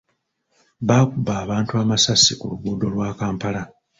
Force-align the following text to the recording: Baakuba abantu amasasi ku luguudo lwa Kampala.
Baakuba 0.87 1.33
abantu 1.43 1.71
amasasi 1.83 2.31
ku 2.39 2.45
luguudo 2.51 2.85
lwa 2.93 3.09
Kampala. 3.19 3.61